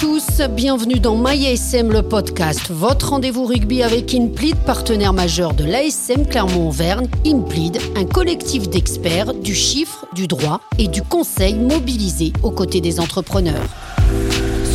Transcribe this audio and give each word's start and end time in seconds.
tous, 0.00 0.42
bienvenue 0.50 1.00
dans 1.00 1.16
MyASM 1.16 1.90
le 1.90 2.02
podcast, 2.02 2.70
votre 2.70 3.10
rendez-vous 3.10 3.46
rugby 3.46 3.82
avec 3.82 4.14
Inplead, 4.14 4.54
partenaire 4.66 5.14
majeur 5.14 5.54
de 5.54 5.64
l'ASM 5.64 6.26
Clermont-Auvergne. 6.26 7.08
Inplead, 7.24 7.78
un 7.96 8.04
collectif 8.04 8.68
d'experts 8.68 9.32
du 9.32 9.54
chiffre, 9.54 10.06
du 10.12 10.26
droit 10.26 10.60
et 10.78 10.88
du 10.88 11.00
conseil 11.00 11.54
mobilisé 11.54 12.34
aux 12.42 12.50
côtés 12.50 12.82
des 12.82 13.00
entrepreneurs. 13.00 13.62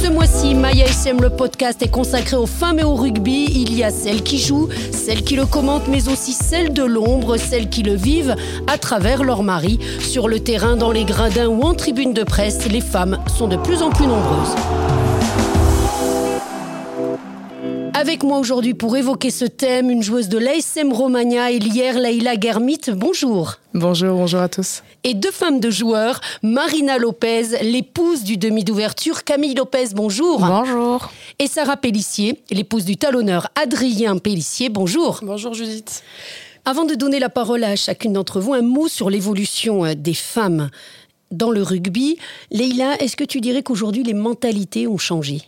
Ce 0.01 0.07
mois-ci, 0.07 0.55
MyASM 0.55 1.21
le 1.21 1.29
podcast 1.29 1.83
est 1.83 1.91
consacré 1.91 2.35
aux 2.35 2.47
femmes 2.47 2.79
et 2.79 2.83
au 2.83 2.95
rugby. 2.95 3.45
Il 3.45 3.77
y 3.77 3.83
a 3.83 3.91
celles 3.91 4.23
qui 4.23 4.39
jouent, 4.39 4.69
celles 4.91 5.23
qui 5.23 5.35
le 5.35 5.45
commentent, 5.45 5.87
mais 5.87 6.09
aussi 6.09 6.33
celles 6.33 6.73
de 6.73 6.83
l'ombre, 6.83 7.37
celles 7.37 7.69
qui 7.69 7.83
le 7.83 7.93
vivent 7.93 8.35
à 8.65 8.79
travers 8.79 9.23
leur 9.23 9.43
mari. 9.43 9.77
Sur 9.99 10.27
le 10.27 10.39
terrain, 10.39 10.77
dans 10.77 10.91
les 10.91 11.05
gradins 11.05 11.47
ou 11.47 11.61
en 11.61 11.75
tribune 11.75 12.13
de 12.13 12.23
presse, 12.23 12.67
les 12.71 12.81
femmes 12.81 13.19
sont 13.37 13.47
de 13.47 13.57
plus 13.57 13.83
en 13.83 13.91
plus 13.91 14.07
nombreuses. 14.07 14.55
Avec 18.01 18.23
moi 18.23 18.39
aujourd'hui 18.39 18.73
pour 18.73 18.97
évoquer 18.97 19.29
ce 19.29 19.45
thème, 19.45 19.91
une 19.91 20.01
joueuse 20.01 20.27
de 20.27 20.39
l'ASM 20.39 20.91
Romagna, 20.91 21.51
Elière 21.51 21.99
Leila 21.99 22.33
Germit. 22.33 22.81
Bonjour. 22.95 23.57
Bonjour, 23.75 24.17
bonjour 24.17 24.39
à 24.39 24.49
tous. 24.49 24.81
Et 25.03 25.13
deux 25.13 25.29
femmes 25.29 25.59
de 25.59 25.69
joueurs, 25.69 26.19
Marina 26.41 26.97
Lopez, 26.97 27.61
l'épouse 27.61 28.23
du 28.23 28.37
demi 28.37 28.63
d'ouverture, 28.63 29.23
Camille 29.23 29.53
Lopez, 29.53 29.89
bonjour. 29.93 30.39
Bonjour. 30.39 31.11
Et 31.37 31.45
Sarah 31.45 31.77
Pellissier, 31.77 32.41
l'épouse 32.49 32.85
du 32.85 32.97
talonneur 32.97 33.49
Adrien 33.53 34.17
Pellissier, 34.17 34.69
bonjour. 34.69 35.19
Bonjour 35.21 35.53
Judith. 35.53 36.01
Avant 36.65 36.85
de 36.85 36.95
donner 36.95 37.19
la 37.19 37.29
parole 37.29 37.63
à 37.63 37.75
chacune 37.75 38.13
d'entre 38.13 38.39
vous, 38.39 38.55
un 38.55 38.63
mot 38.63 38.87
sur 38.87 39.11
l'évolution 39.11 39.85
euh, 39.85 39.93
des 39.93 40.15
femmes 40.15 40.71
dans 41.29 41.51
le 41.51 41.61
rugby. 41.61 42.17
Leila, 42.49 42.99
est-ce 42.99 43.15
que 43.15 43.23
tu 43.23 43.41
dirais 43.41 43.61
qu'aujourd'hui 43.61 44.01
les 44.01 44.15
mentalités 44.15 44.87
ont 44.87 44.97
changé? 44.97 45.43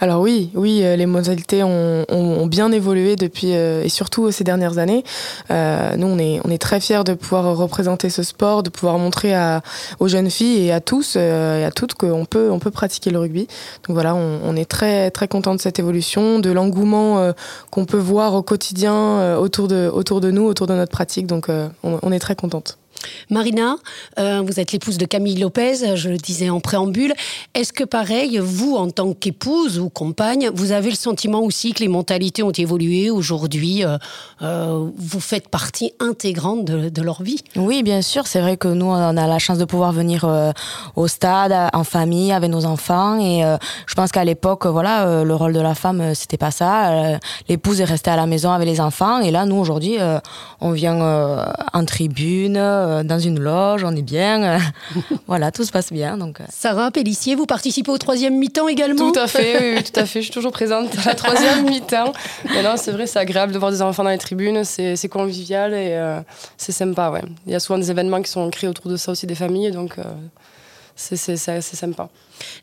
Alors 0.00 0.20
oui, 0.20 0.50
oui, 0.54 0.82
euh, 0.84 0.94
les 0.94 1.06
modalités 1.06 1.64
ont, 1.64 2.04
ont, 2.08 2.46
bien 2.46 2.70
évolué 2.70 3.16
depuis 3.16 3.54
euh, 3.54 3.82
et 3.82 3.88
surtout 3.88 4.30
ces 4.30 4.44
dernières 4.44 4.78
années. 4.78 5.02
Euh, 5.50 5.96
nous, 5.96 6.06
on 6.06 6.18
est, 6.18 6.40
on 6.44 6.50
est 6.50 6.58
très 6.58 6.78
fiers 6.78 7.02
de 7.02 7.14
pouvoir 7.14 7.56
représenter 7.56 8.08
ce 8.08 8.22
sport, 8.22 8.62
de 8.62 8.70
pouvoir 8.70 8.98
montrer 8.98 9.34
à, 9.34 9.60
aux 9.98 10.06
jeunes 10.06 10.30
filles 10.30 10.66
et 10.66 10.72
à 10.72 10.80
tous 10.80 11.16
et 11.16 11.64
à 11.64 11.70
toutes 11.72 11.94
qu'on 11.94 12.26
peut, 12.26 12.48
on 12.50 12.60
peut 12.60 12.70
pratiquer 12.70 13.10
le 13.10 13.18
rugby. 13.18 13.48
Donc 13.86 13.94
voilà, 13.94 14.14
on, 14.14 14.40
on 14.44 14.54
est 14.54 14.70
très 14.70 15.10
très 15.10 15.26
content 15.26 15.56
de 15.56 15.60
cette 15.60 15.80
évolution, 15.80 16.38
de 16.38 16.50
l'engouement 16.50 17.32
qu'on 17.70 17.84
peut 17.84 17.98
voir 17.98 18.34
au 18.34 18.42
quotidien 18.42 19.36
autour 19.36 19.66
de 19.66 19.90
autour 19.92 20.20
de 20.20 20.30
nous, 20.30 20.44
autour 20.44 20.68
de 20.68 20.74
notre 20.74 20.92
pratique. 20.92 21.26
Donc 21.26 21.48
on, 21.48 21.98
on 22.02 22.12
est 22.12 22.20
très 22.20 22.36
contente. 22.36 22.78
Marina, 23.30 23.76
euh, 24.18 24.42
vous 24.44 24.58
êtes 24.58 24.72
l'épouse 24.72 24.98
de 24.98 25.04
Camille 25.04 25.36
Lopez, 25.36 25.96
je 25.96 26.08
le 26.08 26.16
disais 26.16 26.50
en 26.50 26.60
préambule. 26.60 27.12
Est-ce 27.54 27.72
que 27.72 27.84
pareil, 27.84 28.38
vous, 28.38 28.76
en 28.76 28.90
tant 28.90 29.12
qu'épouse 29.12 29.78
ou 29.78 29.90
compagne, 29.90 30.50
vous 30.54 30.72
avez 30.72 30.90
le 30.90 30.96
sentiment 30.96 31.40
aussi 31.40 31.72
que 31.72 31.80
les 31.80 31.88
mentalités 31.88 32.42
ont 32.42 32.52
évolué 32.52 33.10
aujourd'hui 33.10 33.84
euh, 33.84 33.98
euh, 34.42 34.88
Vous 34.96 35.20
faites 35.20 35.48
partie 35.48 35.92
intégrante 36.00 36.64
de, 36.64 37.02
leur 37.02 37.22
vie? 37.22 37.42
Oui, 37.56 37.82
bien 37.82 38.02
sûr. 38.02 38.26
C'est 38.26 38.40
vrai 38.40 38.56
que 38.56 38.68
nous, 38.68 38.86
on 38.86 39.16
a 39.16 39.26
la 39.26 39.38
chance 39.38 39.58
de 39.58 39.64
pouvoir 39.64 39.92
venir 39.92 40.26
au 40.96 41.06
stade 41.06 41.54
en 41.72 41.84
famille 41.84 42.32
avec 42.32 42.50
nos 42.50 42.64
enfants. 42.64 43.20
Et 43.20 43.42
je 43.86 43.94
pense 43.94 44.10
qu'à 44.10 44.24
l'époque, 44.24 44.66
voilà, 44.66 45.22
le 45.22 45.34
rôle 45.34 45.52
de 45.52 45.60
la 45.60 45.74
femme, 45.74 46.14
c'était 46.14 46.36
pas 46.36 46.50
ça. 46.50 47.18
L'épouse 47.48 47.80
est 47.80 47.84
restée 47.84 48.10
à 48.10 48.16
la 48.16 48.26
maison 48.26 48.50
avec 48.50 48.66
les 48.66 48.80
enfants. 48.80 49.20
Et 49.20 49.30
là, 49.30 49.46
nous, 49.46 49.56
aujourd'hui, 49.56 49.96
on 50.60 50.72
vient 50.72 51.46
en 51.72 51.84
tribune 51.84 52.58
euh, 52.88 53.02
dans 53.02 53.18
une 53.18 53.38
loge, 53.38 53.84
on 53.84 53.94
est 53.94 54.02
bien. 54.02 54.58
voilà, 55.26 55.52
tout 55.52 55.64
se 55.64 55.70
passe 55.70 55.92
bien. 55.92 56.16
Donc. 56.16 56.40
Euh. 56.40 56.44
Sarah 56.48 56.90
Pellissier, 56.90 57.34
vous 57.34 57.46
participez 57.46 57.90
au 57.90 57.98
troisième 57.98 58.36
mi-temps 58.36 58.68
également? 58.68 59.12
Tout 59.12 59.18
à 59.18 59.26
fait, 59.26 59.76
oui, 59.76 59.82
tout 59.84 59.98
à 60.00 60.06
fait. 60.06 60.20
Je 60.20 60.24
suis 60.24 60.32
toujours 60.32 60.52
présente 60.52 60.96
à 60.98 61.08
la 61.08 61.14
troisième 61.14 61.64
mi-temps. 61.64 62.12
Mais 62.50 62.62
non, 62.62 62.74
c'est 62.76 62.92
vrai, 62.92 63.06
c'est 63.06 63.18
agréable 63.18 63.52
de 63.52 63.58
voir 63.58 63.70
des 63.70 63.82
enfants 63.82 64.04
dans 64.04 64.10
les 64.10 64.18
tribunes, 64.18 64.64
c'est 64.64 65.08
convivial 65.08 65.72
et 65.72 65.92
euh, 65.92 66.20
c'est 66.56 66.72
sympa. 66.72 67.10
Ouais. 67.10 67.22
Il 67.46 67.52
y 67.52 67.54
a 67.54 67.60
souvent 67.60 67.78
des 67.78 67.90
événements 67.90 68.22
qui 68.22 68.30
sont 68.30 68.48
créés 68.50 68.70
autour 68.70 68.90
de 68.90 68.96
ça 68.96 69.12
aussi, 69.12 69.26
des 69.26 69.34
familles, 69.34 69.70
donc 69.70 69.96
c'est 70.96 71.36
sympa. 71.60 72.08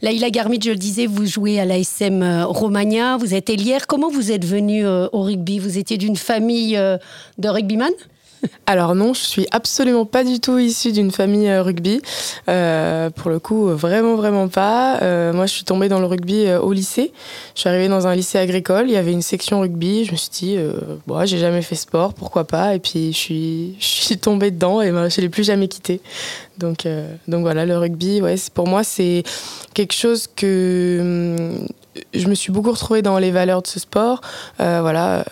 Laïla 0.01 0.29
Garmit, 0.29 0.59
je 0.63 0.71
le 0.71 0.75
disais, 0.75 1.05
vous 1.05 1.25
jouez 1.25 1.59
à 1.59 1.65
l'ASM 1.65 2.43
Romagna, 2.47 3.17
vous 3.17 3.33
êtes 3.33 3.49
hélière. 3.49 3.87
Comment 3.87 4.09
vous 4.09 4.31
êtes 4.31 4.45
venue 4.45 4.85
au 4.87 5.21
rugby? 5.21 5.59
Vous 5.59 5.77
étiez 5.77 5.97
d'une 5.97 6.17
famille 6.17 6.75
de 6.75 7.49
rugbyman? 7.49 7.91
Alors 8.65 8.95
non, 8.95 9.13
je 9.13 9.21
suis 9.21 9.47
absolument 9.51 10.05
pas 10.05 10.23
du 10.23 10.39
tout 10.39 10.57
issue 10.57 10.91
d'une 10.91 11.11
famille 11.11 11.47
euh, 11.47 11.61
rugby. 11.61 12.01
Euh, 12.49 13.09
pour 13.09 13.29
le 13.29 13.39
coup, 13.39 13.67
vraiment, 13.67 14.15
vraiment 14.15 14.47
pas. 14.47 14.99
Euh, 15.01 15.33
moi, 15.33 15.45
je 15.45 15.53
suis 15.53 15.63
tombée 15.63 15.89
dans 15.89 15.99
le 15.99 16.05
rugby 16.05 16.51
au 16.53 16.73
lycée. 16.73 17.11
Je 17.55 17.61
suis 17.61 17.69
arrivée 17.69 17.87
dans 17.87 18.07
un 18.07 18.15
lycée 18.15 18.37
agricole. 18.37 18.85
Il 18.87 18.93
y 18.93 18.97
avait 18.97 19.11
une 19.11 19.21
section 19.21 19.61
rugby. 19.61 20.05
Je 20.05 20.11
me 20.11 20.17
suis 20.17 20.29
dit, 20.31 20.57
bon, 21.07 21.25
j'ai 21.25 21.37
jamais 21.37 21.61
fait 21.61 21.75
sport, 21.75 22.13
pourquoi 22.13 22.45
pas? 22.45 22.75
Et 22.75 22.79
puis, 22.79 23.13
je 23.13 23.17
suis, 23.17 23.75
je 23.79 24.15
tombée 24.15 24.51
dedans 24.51 24.81
et 24.81 24.91
ben, 24.91 25.09
je 25.09 25.21
l'ai 25.21 25.29
plus 25.29 25.43
jamais 25.43 25.67
quitté. 25.67 26.01
Donc, 26.57 26.87
donc 27.27 27.41
voilà, 27.41 27.65
le 27.65 27.77
rugby, 27.77 28.21
ouais, 28.21 28.35
pour 28.53 28.67
moi, 28.67 28.83
c'est 28.83 29.23
quelque 29.73 29.93
chose 29.93 30.27
que 30.27 30.99
hum, 31.01 31.67
je 32.13 32.27
me 32.27 32.35
suis 32.35 32.51
beaucoup 32.51 32.71
retrouvée 32.71 33.01
dans 33.01 33.17
les 33.17 33.31
valeurs 33.31 33.61
de 33.61 33.67
ce 33.67 33.79
sport. 33.79 34.21
Euh, 34.59 34.79
voilà, 34.81 35.25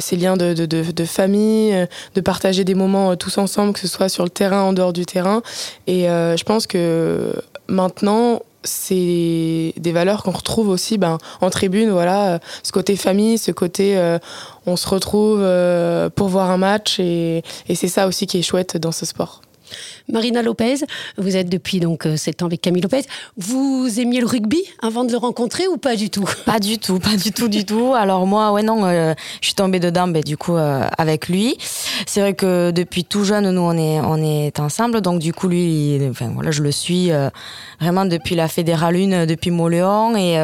ces 0.00 0.16
liens 0.16 0.36
de, 0.36 0.54
de, 0.54 0.66
de, 0.66 1.04
famille, 1.04 1.86
de 2.14 2.20
partager 2.20 2.64
des 2.64 2.74
moments 2.74 3.12
euh, 3.12 3.16
tous 3.16 3.38
ensemble, 3.38 3.72
que 3.72 3.80
ce 3.80 3.88
soit 3.88 4.08
sur 4.08 4.24
le 4.24 4.30
terrain, 4.30 4.62
en 4.62 4.72
dehors 4.72 4.92
du 4.92 5.06
terrain. 5.06 5.42
Et 5.86 6.08
euh, 6.08 6.36
je 6.36 6.44
pense 6.44 6.66
que 6.66 7.32
maintenant, 7.68 8.42
c'est 8.64 9.74
des 9.76 9.92
valeurs 9.92 10.22
qu'on 10.22 10.30
retrouve 10.30 10.68
aussi 10.68 10.98
ben, 10.98 11.18
en 11.40 11.50
tribune. 11.50 11.90
Voilà, 11.90 12.38
ce 12.62 12.70
côté 12.72 12.96
famille, 12.96 13.38
ce 13.38 13.50
côté 13.50 14.00
on 14.66 14.76
se 14.76 14.88
retrouve 14.88 15.40
pour 16.14 16.28
voir 16.28 16.48
un 16.50 16.58
match. 16.58 17.00
Et, 17.00 17.42
et 17.68 17.74
c'est 17.74 17.88
ça 17.88 18.06
aussi 18.06 18.26
qui 18.28 18.38
est 18.38 18.42
chouette 18.42 18.76
dans 18.76 18.92
ce 18.92 19.04
sport. 19.04 19.42
Marina 20.12 20.42
Lopez, 20.42 20.84
vous 21.16 21.38
êtes 21.38 21.48
depuis 21.48 21.80
donc 21.80 22.06
7 22.16 22.42
euh, 22.42 22.44
ans 22.44 22.48
avec 22.48 22.60
Camille 22.60 22.82
Lopez. 22.82 23.04
Vous 23.38 23.88
aimiez 23.98 24.20
le 24.20 24.26
rugby 24.26 24.62
avant 24.82 25.04
de 25.04 25.10
le 25.10 25.16
rencontrer 25.16 25.66
ou 25.68 25.78
pas 25.78 25.96
du 25.96 26.10
tout? 26.10 26.28
Pas 26.44 26.58
du 26.58 26.78
tout, 26.78 26.98
pas 26.98 27.16
du 27.16 27.32
tout, 27.32 27.48
du 27.48 27.64
tout. 27.64 27.94
Alors 27.94 28.26
moi, 28.26 28.52
ouais 28.52 28.62
non, 28.62 28.84
euh, 28.84 29.14
je 29.40 29.46
suis 29.46 29.54
tombée 29.54 29.80
dedans, 29.80 30.08
ben, 30.08 30.22
du 30.22 30.36
coup 30.36 30.56
euh, 30.56 30.86
avec 30.98 31.28
lui. 31.28 31.56
C'est 32.06 32.20
vrai 32.20 32.34
que 32.34 32.72
depuis 32.72 33.04
tout 33.04 33.24
jeune, 33.24 33.50
nous 33.50 33.60
on 33.60 33.72
est 33.72 34.00
on 34.00 34.16
est 34.16 34.60
ensemble, 34.60 35.00
donc 35.00 35.18
du 35.18 35.32
coup 35.32 35.48
lui, 35.48 35.98
enfin 36.10 36.30
voilà, 36.34 36.50
je 36.50 36.62
le 36.62 36.72
suis 36.72 37.10
vraiment 37.80 38.04
depuis 38.04 38.34
la 38.34 38.48
Fédérale 38.48 38.96
1, 38.96 39.26
depuis 39.26 39.50
Moléon 39.50 40.14
et 40.16 40.36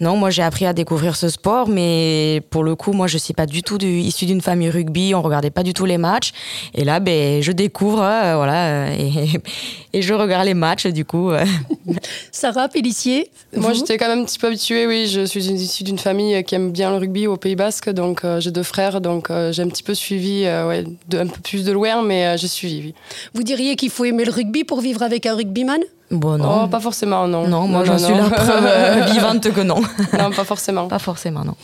non, 0.00 0.16
moi 0.16 0.30
j'ai 0.30 0.42
appris 0.42 0.66
à 0.66 0.74
découvrir 0.74 1.16
ce 1.16 1.28
sport, 1.28 1.68
mais 1.68 2.42
pour 2.50 2.62
le 2.62 2.76
coup, 2.76 2.92
moi 2.92 3.06
je 3.08 3.18
suis 3.18 3.34
pas 3.34 3.46
du 3.46 3.62
tout 3.62 3.82
issue 3.82 4.26
d'une 4.26 4.42
famille 4.42 4.70
rugby, 4.70 5.14
on 5.14 5.22
regardait 5.22 5.50
pas 5.50 5.62
du 5.62 5.72
tout 5.72 5.86
les 5.86 5.98
matchs, 5.98 6.32
et 6.74 6.84
là, 6.84 7.00
ben 7.00 7.42
je 7.42 7.52
découvre, 7.52 7.96
voilà 7.96 8.91
et, 9.92 10.02
je 10.02 10.14
regarde 10.14 10.46
les 10.46 10.54
matchs 10.54 10.86
du 10.86 11.04
coup. 11.04 11.30
Euh. 11.30 11.44
Sarah 12.32 12.68
Pellissier 12.68 13.30
Moi 13.56 13.72
j'étais 13.72 13.98
quand 13.98 14.08
même 14.08 14.20
un 14.20 14.24
petit 14.24 14.38
peu 14.38 14.48
habituée, 14.48 14.86
oui. 14.86 15.06
Je 15.06 15.24
suis 15.24 15.46
issue 15.46 15.84
d'une 15.84 15.98
famille 15.98 16.42
qui 16.44 16.54
aime 16.54 16.70
bien 16.72 16.90
le 16.90 16.96
rugby 16.96 17.26
au 17.26 17.36
Pays 17.36 17.56
Basque, 17.56 17.90
donc 17.90 18.24
euh, 18.24 18.40
j'ai 18.40 18.50
deux 18.50 18.62
frères, 18.62 19.00
donc 19.00 19.30
euh, 19.30 19.52
j'ai 19.52 19.62
un 19.62 19.68
petit 19.68 19.82
peu 19.82 19.94
suivi, 19.94 20.42
ouais, 20.42 20.84
un 21.12 21.26
peu 21.26 21.40
plus 21.42 21.64
de 21.64 21.72
loin, 21.72 22.02
mais 22.02 22.36
j'ai 22.38 22.48
suivi. 22.48 22.94
Vous 23.34 23.42
diriez 23.42 23.76
qu'il 23.76 23.90
faut 23.90 24.04
aimer 24.04 24.24
le 24.24 24.32
rugby 24.32 24.64
pour 24.64 24.80
vivre 24.80 25.02
avec 25.02 25.26
un 25.26 25.34
rugbyman? 25.34 25.80
Bon, 26.12 26.36
non. 26.36 26.64
Oh, 26.64 26.68
pas 26.68 26.78
forcément, 26.78 27.26
non. 27.26 27.48
Non, 27.48 27.66
moi, 27.66 27.84
j'en 27.84 27.98
suis 27.98 28.14
la 28.14 28.28
preuve 28.28 29.10
vivante 29.12 29.50
que 29.52 29.62
non. 29.62 29.80
non, 30.18 30.30
pas 30.30 30.44
forcément. 30.44 30.86
Pas 30.86 30.98
forcément, 30.98 31.44
non. 31.44 31.54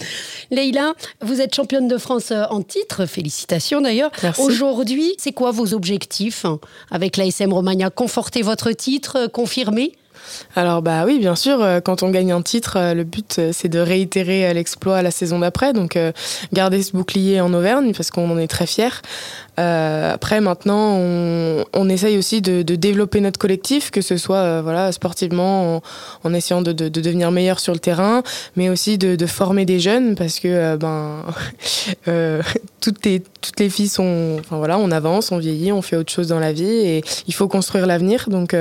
Leïla, 0.51 0.95
vous 1.21 1.41
êtes 1.41 1.55
championne 1.55 1.87
de 1.87 1.99
France 1.99 2.33
en 2.33 2.63
titre. 2.63 3.05
Félicitations 3.07 3.83
d'ailleurs. 3.83 4.11
Aujourd'hui, 4.39 5.15
c'est 5.19 5.33
quoi 5.33 5.51
vos 5.51 5.75
objectifs 5.75 6.47
avec 6.91 7.19
l'ASM 7.19 7.53
Romagna? 7.53 7.91
Conforter 7.91 8.43
votre 8.43 8.73
titre, 8.73 9.27
confirmer 9.27 9.93
alors 10.57 10.83
bah 10.83 11.05
oui, 11.07 11.19
bien 11.19 11.37
sûr, 11.37 11.63
euh, 11.63 11.81
quand 11.81 12.03
on 12.03 12.11
gagne 12.11 12.33
un 12.33 12.43
titre, 12.43 12.77
euh, 12.77 12.95
le 12.95 13.05
but 13.05 13.37
euh, 13.39 13.51
c'est 13.53 13.69
de 13.69 13.79
réitérer 13.79 14.53
l'exploit 14.55 15.03
la 15.03 15.11
saison 15.11 15.39
d'après, 15.39 15.73
donc 15.73 15.99
garder 16.53 16.83
ce 16.83 16.93
bouclier 16.93 17.41
en 17.41 17.53
Auvergne 17.55 17.93
parce 17.93 18.11
qu'on 18.11 18.31
en 18.31 18.39
est 18.39 18.49
très 18.49 18.67
fiers. 18.67 18.89
Euh, 19.59 20.15
après, 20.15 20.41
maintenant, 20.41 20.95
on, 21.75 21.89
essaye 21.89 22.17
aussi 22.19 22.41
de, 22.41 22.63
développer 22.63 23.21
notre 23.21 23.39
collectif, 23.39 23.91
que 23.91 24.01
ce 24.01 24.17
soit 24.17 24.63
sportivement, 24.93 25.83
en, 26.23 26.35
essayant 26.35 26.63
de, 26.63 26.73
de, 26.73 26.89
devenir 26.89 27.31
meilleur 27.33 27.59
sur 27.59 27.73
le 27.73 27.79
terrain, 27.79 28.23
mais 28.57 28.69
aussi 28.69 28.99
de, 28.99 29.27
former 29.27 29.65
des 29.65 29.81
jeunes, 29.81 30.15
parce 30.15 30.39
que 30.39 30.77
ben, 30.77 31.25
toutes, 32.81 33.05
les, 33.05 33.71
filles 33.71 33.89
sont. 33.89 34.37
On 34.51 34.91
avance, 34.91 35.33
on 35.33 35.39
vieillit, 35.39 35.73
on 35.73 35.83
fait 35.83 35.97
autre 35.97 36.13
chose 36.13 36.29
dans 36.29 36.39
la 36.39 36.53
vie, 36.53 36.65
et 36.65 37.03
il 37.27 37.35
faut 37.35 37.49
construire 37.49 37.87
l'avenir. 37.87 38.29
Donc, 38.29 38.55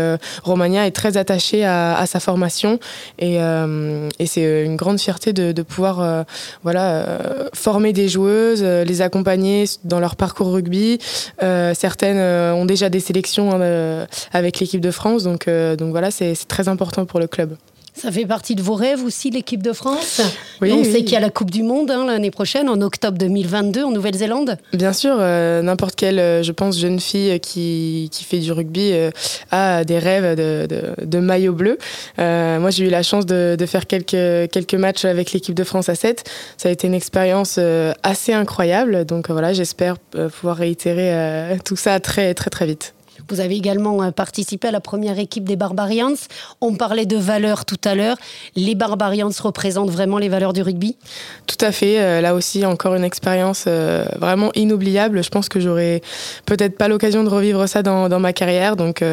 Romagna 0.43 0.87
est 0.87 0.91
très 0.91 1.17
attachée 1.17 1.56
à, 1.63 2.05
sa 2.05 2.19
formation, 2.19 2.79
et, 3.19 3.37
et 3.37 4.25
c'est 4.25 4.65
une 4.65 4.75
grande 4.75 4.99
fierté 4.99 5.33
de, 5.33 5.61
pouvoir 5.61 6.25
voilà, 6.63 7.19
former 7.53 7.93
des 7.93 8.07
joueuses, 8.07 8.63
les 8.63 9.01
accompagner 9.01 9.65
dans 9.83 9.99
leur 9.99 10.15
parcours 10.15 10.51
rugby. 10.51 10.99
Euh, 11.43 11.73
certaines 11.73 12.17
euh, 12.17 12.53
ont 12.53 12.65
déjà 12.65 12.89
des 12.89 12.99
sélections 12.99 13.51
hein, 13.51 13.61
euh, 13.61 14.05
avec 14.33 14.59
l'équipe 14.59 14.81
de 14.81 14.91
France, 14.91 15.23
donc, 15.23 15.49
donc 15.49 15.91
voilà, 15.91 16.11
c'est 16.11 16.35
très 16.47 16.67
important 16.67 17.05
pour 17.05 17.19
le 17.19 17.27
club. 17.27 17.55
Ça 17.97 18.11
fait 18.11 18.27
partie 18.27 18.53
de 18.53 18.61
vos 18.61 18.75
rêves 18.75 19.03
aussi, 19.03 19.31
l'équipe 19.31 19.63
de 19.63 19.73
France 19.73 20.21
oui, 20.61 20.71
On 20.71 20.83
sait 20.83 20.99
qu'il 20.99 21.13
y 21.13 21.15
a 21.15 21.19
la 21.19 21.31
Coupe 21.31 21.49
du 21.49 21.63
Monde 21.63 21.89
hein, 21.89 22.05
l'année 22.05 22.29
prochaine, 22.29 22.69
en 22.69 22.79
octobre 22.81 23.17
2022, 23.17 23.83
en 23.83 23.91
Nouvelle-Zélande. 23.91 24.57
Bien 24.73 24.93
sûr, 24.93 25.15
euh, 25.19 25.63
n'importe 25.63 25.95
quelle, 25.95 26.19
euh, 26.19 26.43
je 26.43 26.51
pense, 26.51 26.79
jeune 26.79 26.99
fille 26.99 27.39
qui, 27.39 28.09
qui 28.11 28.23
fait 28.23 28.37
du 28.37 28.51
rugby 28.51 28.91
euh, 28.93 29.09
a 29.49 29.83
des 29.83 29.97
rêves 29.97 30.35
de, 30.35 30.67
de, 31.03 31.19
maillot 31.19 31.53
bleu. 31.53 31.79
moi, 32.17 32.69
j'ai 32.69 32.85
eu 32.85 32.89
la 32.89 33.01
chance 33.01 33.25
de, 33.25 33.55
de, 33.57 33.65
faire 33.65 33.87
quelques, 33.87 34.51
quelques 34.51 34.75
matchs 34.75 35.05
avec 35.05 35.31
l'équipe 35.31 35.55
de 35.55 35.63
France 35.63 35.89
à 35.89 35.95
7. 35.95 36.23
Ça 36.57 36.69
a 36.69 36.71
été 36.71 36.85
une 36.85 36.93
expérience 36.93 37.59
assez 38.03 38.33
incroyable. 38.33 39.05
Donc 39.05 39.29
voilà, 39.31 39.53
j'espère 39.53 39.97
pouvoir 39.97 40.57
réitérer 40.57 41.57
tout 41.65 41.75
ça 41.75 41.99
très, 41.99 42.33
très, 42.35 42.49
très 42.49 42.67
vite. 42.67 42.93
Vous 43.29 43.39
avez 43.39 43.55
également 43.55 44.03
euh, 44.03 44.11
participé 44.11 44.67
à 44.67 44.71
la 44.71 44.79
première 44.79 45.19
équipe 45.19 45.43
des 45.43 45.55
Barbarians. 45.55 46.13
On 46.61 46.75
parlait 46.75 47.05
de 47.05 47.17
valeurs 47.17 47.65
tout 47.65 47.79
à 47.83 47.95
l'heure. 47.95 48.17
Les 48.55 48.75
Barbarians 48.75 49.29
représentent 49.41 49.89
vraiment 49.89 50.17
les 50.17 50.29
valeurs 50.29 50.53
du 50.53 50.61
rugby? 50.61 50.97
Tout 51.45 51.57
à 51.65 51.71
fait. 51.71 51.99
Euh, 51.99 52.21
là 52.21 52.33
aussi, 52.33 52.65
encore 52.65 52.95
une 52.95 53.03
expérience 53.03 53.65
euh, 53.67 54.05
vraiment 54.19 54.51
inoubliable. 54.55 55.23
Je 55.23 55.29
pense 55.29 55.49
que 55.49 55.59
j'aurais 55.59 56.01
peut-être 56.45 56.77
pas 56.77 56.87
l'occasion 56.87 57.23
de 57.23 57.29
revivre 57.29 57.67
ça 57.67 57.83
dans, 57.83 58.19
ma 58.19 58.33
carrière. 58.33 58.75
Donc, 58.75 59.03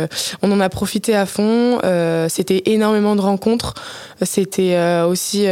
on 0.42 0.52
en 0.52 0.60
a 0.60 0.68
profité 0.68 1.14
à 1.14 1.26
fond. 1.26 1.78
C'était 2.28 2.62
énormément 2.66 3.16
de 3.16 3.20
rencontres. 3.20 3.74
C'était 4.22 4.78
aussi 5.02 5.46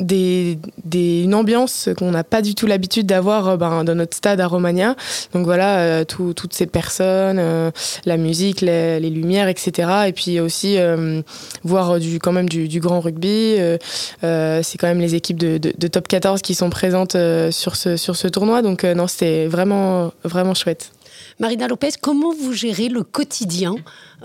des, 0.00 0.58
une 0.92 1.34
ambiance 1.34 1.88
qu'on 1.96 2.10
n'a 2.10 2.24
pas 2.24 2.42
du 2.42 2.54
tout 2.54 2.66
l'habitude 2.66 3.06
d'avoir 3.06 3.48
euh, 3.48 3.56
ben, 3.56 3.84
dans 3.84 3.94
notre 3.94 4.16
stade 4.16 4.40
à 4.40 4.46
Romagna. 4.46 4.96
Donc 5.32 5.44
voilà, 5.44 5.78
euh, 5.80 6.04
toutes 6.04 6.52
ces 6.52 6.66
personnes, 6.66 7.38
euh, 7.38 7.70
la 8.04 8.16
musique, 8.16 8.60
les, 8.60 8.98
lumières, 9.00 9.48
etc. 9.48 9.88
Et 10.08 10.12
puis 10.12 10.40
aussi 10.40 10.78
voir 11.64 11.98
du, 11.98 12.18
quand 12.18 12.32
même 12.32 12.48
du, 12.48 12.80
grand 12.80 13.00
rugby. 13.00 13.56
c'est 14.22 14.78
quand 14.78 14.86
même 14.86 15.00
les 15.00 15.14
équipes 15.14 15.38
de, 15.38 15.58
de, 15.58 15.88
top 15.88 16.08
14 16.08 16.42
qui 16.42 16.54
sont 16.54 16.70
présentes 16.70 17.16
sur, 17.50 17.76
ce, 17.76 17.96
sur 17.96 18.16
ce 18.16 18.28
tournoi. 18.28 18.62
Donc 18.62 18.84
non, 18.84 19.06
c'était 19.06 19.46
vraiment, 19.46 20.12
vraiment 20.24 20.54
chouette. 20.54 20.92
Marina 21.40 21.68
Lopez, 21.68 21.92
comment 22.02 22.34
vous 22.38 22.52
gérez 22.52 22.90
le 22.90 23.02
quotidien 23.02 23.74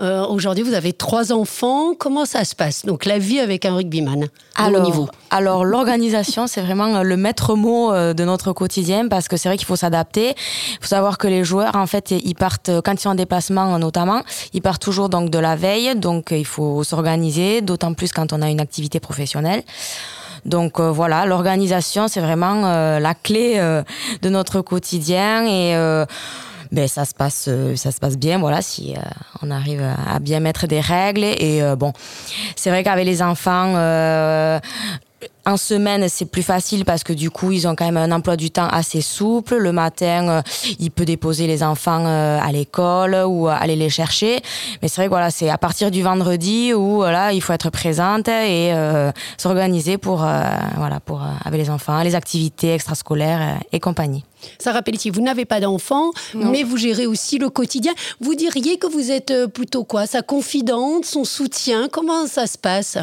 euh, 0.02 0.26
Aujourd'hui, 0.26 0.62
vous 0.62 0.74
avez 0.74 0.92
trois 0.92 1.32
enfants. 1.32 1.94
Comment 1.98 2.26
ça 2.26 2.44
se 2.44 2.54
passe? 2.54 2.84
Donc, 2.84 3.06
la 3.06 3.18
vie 3.18 3.40
avec 3.40 3.64
un 3.64 3.74
rugbyman 3.74 4.26
alors, 4.54 4.82
niveau. 4.82 5.08
Alors, 5.30 5.64
l'organisation, 5.64 6.46
c'est 6.46 6.60
vraiment 6.60 7.02
le 7.02 7.16
maître 7.16 7.54
mot 7.54 7.90
euh, 7.90 8.12
de 8.12 8.22
notre 8.26 8.52
quotidien 8.52 9.08
parce 9.08 9.28
que 9.28 9.38
c'est 9.38 9.48
vrai 9.48 9.56
qu'il 9.56 9.66
faut 9.66 9.76
s'adapter. 9.76 10.34
Il 10.72 10.78
faut 10.82 10.88
savoir 10.88 11.16
que 11.16 11.26
les 11.26 11.42
joueurs, 11.42 11.74
en 11.74 11.86
fait, 11.86 12.10
ils 12.10 12.34
partent, 12.34 12.70
quand 12.84 12.92
ils 12.92 13.00
sont 13.00 13.08
en 13.08 13.14
déplacement 13.14 13.78
notamment, 13.78 14.20
ils 14.52 14.60
partent 14.60 14.82
toujours 14.82 15.08
donc 15.08 15.30
de 15.30 15.38
la 15.38 15.56
veille. 15.56 15.96
Donc, 15.96 16.32
il 16.32 16.44
faut 16.44 16.84
s'organiser, 16.84 17.62
d'autant 17.62 17.94
plus 17.94 18.12
quand 18.12 18.34
on 18.34 18.42
a 18.42 18.50
une 18.50 18.60
activité 18.60 19.00
professionnelle. 19.00 19.62
Donc 20.44 20.78
euh, 20.78 20.92
voilà, 20.92 21.24
l'organisation, 21.24 22.06
c'est 22.08 22.20
vraiment 22.20 22.98
la 23.00 23.14
clé 23.14 23.58
de 24.22 24.28
notre 24.28 24.60
quotidien 24.60 25.44
et 25.46 25.74
ben 26.72 26.88
ça 26.88 27.04
se 27.04 27.14
passe 27.14 27.46
euh, 27.48 27.76
ça 27.76 27.92
se 27.92 27.98
passe 27.98 28.16
bien 28.16 28.38
voilà 28.38 28.62
si 28.62 28.94
euh, 28.94 29.00
on 29.42 29.50
arrive 29.50 29.82
à 29.82 30.18
bien 30.18 30.40
mettre 30.40 30.66
des 30.66 30.80
règles 30.80 31.24
et, 31.24 31.62
euh, 31.62 31.76
bon 31.76 31.92
c'est 32.56 32.70
vrai 32.70 32.82
qu'avec 32.82 33.06
les 33.06 33.22
enfants 33.22 33.74
en 35.46 35.56
semaine, 35.56 36.08
c'est 36.08 36.26
plus 36.26 36.42
facile 36.42 36.84
parce 36.84 37.04
que 37.04 37.12
du 37.12 37.30
coup, 37.30 37.52
ils 37.52 37.66
ont 37.66 37.74
quand 37.74 37.84
même 37.84 37.96
un 37.96 38.10
emploi 38.10 38.36
du 38.36 38.50
temps 38.50 38.66
assez 38.66 39.00
souple. 39.00 39.56
Le 39.56 39.72
matin, 39.72 40.42
il 40.78 40.90
peut 40.90 41.04
déposer 41.04 41.46
les 41.46 41.62
enfants 41.62 42.04
à 42.04 42.52
l'école 42.52 43.16
ou 43.26 43.48
aller 43.48 43.76
les 43.76 43.88
chercher. 43.88 44.40
Mais 44.82 44.88
c'est 44.88 44.96
vrai 44.96 45.04
que 45.06 45.10
voilà, 45.10 45.30
c'est 45.30 45.48
à 45.48 45.56
partir 45.56 45.90
du 45.90 46.02
vendredi 46.02 46.74
où 46.74 46.96
voilà, 46.96 47.32
il 47.32 47.40
faut 47.40 47.52
être 47.52 47.70
présente 47.70 48.28
et 48.28 48.72
s'organiser 49.38 49.98
pour 49.98 50.18
voilà 50.18 51.00
pour 51.04 51.22
avec 51.44 51.60
les 51.60 51.70
enfants, 51.70 52.02
les 52.02 52.14
activités 52.14 52.74
extrascolaires 52.74 53.60
et 53.72 53.80
compagnie. 53.80 54.24
Sarah 54.58 54.82
Pelletier, 54.82 55.10
vous 55.10 55.20
n'avez 55.20 55.44
pas 55.44 55.60
d'enfant, 55.60 56.12
mais 56.34 56.62
vous 56.62 56.76
gérez 56.76 57.06
aussi 57.06 57.38
le 57.38 57.48
quotidien. 57.48 57.92
Vous 58.20 58.34
diriez 58.34 58.78
que 58.78 58.86
vous 58.86 59.10
êtes 59.10 59.30
euh, 59.30 59.46
plutôt 59.46 59.84
quoi? 59.84 60.06
Sa 60.06 60.22
confidente, 60.22 61.04
son 61.04 61.24
soutien? 61.24 61.88
Comment 61.90 62.26
ça 62.26 62.46
se 62.46 62.58
passe? 62.58 62.98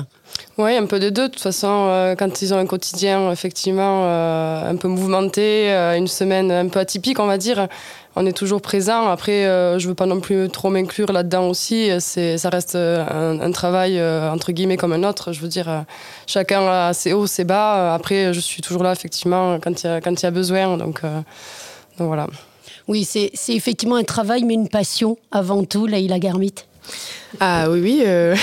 Oui, 0.58 0.76
un 0.76 0.86
peu 0.86 1.00
de 1.00 1.10
deux. 1.10 1.28
De 1.28 1.34
toute 1.34 1.42
façon, 1.42 1.88
euh, 1.90 2.16
quand 2.16 2.42
ils 2.42 2.54
ont 2.54 2.58
un 2.58 2.66
quotidien 2.66 3.32
effectivement 3.32 4.06
euh, 4.06 4.70
un 4.70 4.76
peu 4.76 4.88
mouvementé, 4.88 5.70
une 5.98 6.08
semaine 6.08 6.52
un 6.52 6.68
peu 6.68 6.80
atypique, 6.80 7.20
on 7.20 7.26
va 7.26 7.38
dire, 7.38 7.68
on 8.16 8.26
est 8.26 8.34
toujours 8.34 8.62
présent. 8.62 9.08
Après, 9.08 9.46
euh, 9.46 9.80
je 9.80 9.88
veux 9.88 9.96
pas 9.96 10.06
non 10.06 10.20
plus 10.20 10.50
trop 10.50 10.70
m'inclure 10.70 11.12
là-dedans 11.12 11.50
aussi. 11.50 11.90
C'est, 12.00 12.38
ça 12.38 12.50
reste 12.50 12.76
un, 12.76 13.52
travail 13.52 13.98
euh, 13.98 14.32
entre 14.32 14.52
guillemets 14.52 14.78
comme 14.78 14.94
un 14.94 15.04
autre. 15.04 15.32
Je 15.32 15.42
veux 15.42 15.48
dire, 15.48 15.70
euh, 15.70 15.82
chacun 16.28 16.68
a 16.68 16.94
ses 16.94 17.14
hauts, 17.14 17.28
ses 17.28 17.44
bas. 17.44 17.94
Après, 17.94 18.34
je 18.34 18.40
suis 18.40 18.62
toujours 18.62 18.84
là 18.84 18.92
effectivement 18.92 19.60
quand 19.60 19.84
il 19.84 19.88
y 19.88 19.90
a, 19.90 20.02
quand 20.02 20.12
il 20.12 20.24
y 20.24 20.28
a 20.28 20.32
besoin. 20.32 20.78
Donc, 20.78 21.02
donc 21.02 22.08
voilà. 22.08 22.28
Oui, 22.88 23.04
c'est, 23.04 23.32
c'est 23.34 23.56
effectivement 23.56 23.96
un 23.96 24.04
travail, 24.04 24.44
mais 24.44 24.54
une 24.54 24.70
passion 24.70 25.18
avant 25.32 25.64
tout, 25.64 25.88
Laïla 25.88 26.20
Garmite. 26.20 26.68
Ah 27.40 27.68
oui, 27.70 27.80
oui. 27.82 28.04
Euh. 28.06 28.36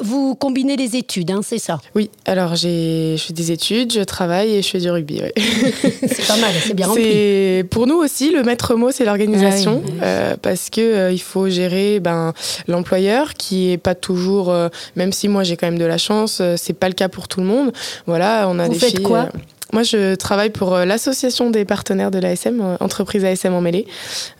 Vous, 0.00 0.34
combinez 0.34 0.76
les 0.76 0.96
études, 0.96 1.30
hein, 1.30 1.40
c'est 1.42 1.58
ça 1.58 1.78
Oui, 1.94 2.10
alors 2.24 2.54
je 2.56 3.16
fais 3.18 3.32
des 3.32 3.52
études, 3.52 3.92
je 3.92 4.00
travaille 4.00 4.54
et 4.54 4.62
je 4.62 4.68
fais 4.68 4.78
du 4.78 4.90
rugby. 4.90 5.22
c'est 5.36 6.26
pas 6.26 6.36
mal, 6.36 6.52
c'est 6.64 6.74
bien 6.74 6.86
rempli. 6.86 7.64
Pour 7.64 7.86
nous 7.86 7.96
aussi, 7.96 8.30
le 8.30 8.42
maître 8.42 8.74
mot, 8.74 8.90
c'est 8.90 9.04
l'organisation, 9.04 9.82
ah 10.00 10.04
euh, 10.04 10.36
parce 10.40 10.70
qu'il 10.70 10.84
euh, 10.84 11.12
il 11.12 11.20
faut 11.20 11.48
gérer 11.48 12.00
ben, 12.00 12.32
l'employeur 12.68 13.34
qui 13.34 13.72
est 13.72 13.78
pas 13.78 13.94
toujours, 13.94 14.54
même 14.94 15.12
si 15.12 15.28
moi 15.28 15.42
j'ai 15.42 15.56
quand 15.56 15.66
même 15.66 15.78
de 15.78 15.84
la 15.84 15.98
chance, 15.98 16.42
c'est 16.56 16.72
pas 16.72 16.88
le 16.88 16.94
cas 16.94 17.08
pour 17.08 17.28
tout 17.28 17.40
le 17.40 17.46
monde. 17.46 17.72
Voilà, 18.06 18.46
on 18.48 18.58
a 18.58 18.66
vous 18.66 18.72
des 18.72 18.78
faites 18.78 19.02
quoi 19.02 19.28
moi, 19.72 19.82
je 19.82 20.14
travaille 20.14 20.50
pour 20.50 20.76
l'association 20.76 21.50
des 21.50 21.64
partenaires 21.64 22.12
de 22.12 22.20
l'ASM, 22.20 22.76
entreprise 22.78 23.24
ASM 23.24 23.52
en 23.52 23.60
mêlée. 23.60 23.84